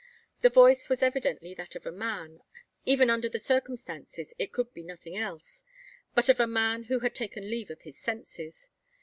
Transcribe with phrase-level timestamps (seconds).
[0.41, 2.41] The voice was evidently that of a man.
[2.85, 5.63] Even under the circumstances, it could be nothing else,
[6.15, 8.67] but of a man who had taken leave of his senses.